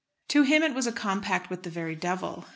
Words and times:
To 0.29 0.41
him 0.41 0.63
it 0.63 0.73
was 0.73 0.87
a 0.87 0.91
compact 0.91 1.51
with 1.51 1.61
the 1.61 1.69
very 1.69 1.93
devil. 1.95 2.45